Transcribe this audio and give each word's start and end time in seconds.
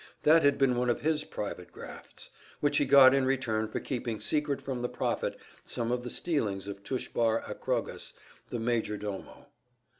That 0.23 0.41
had 0.41 0.57
been 0.57 0.75
one 0.75 0.89
of 0.89 1.01
his 1.01 1.23
private 1.23 1.71
grafts, 1.71 2.31
which 2.59 2.77
he 2.77 2.85
got 2.87 3.13
in 3.13 3.23
return 3.23 3.67
for 3.67 3.79
keeping 3.79 4.19
secret 4.19 4.59
from 4.59 4.81
the 4.81 4.89
prophet 4.89 5.37
some 5.63 5.91
of 5.91 6.01
the 6.03 6.09
stealings 6.09 6.67
of 6.67 6.81
Tushbar 6.83 7.43
Akrogas, 7.43 8.13
the 8.49 8.57
major 8.57 8.97
domo. 8.97 9.49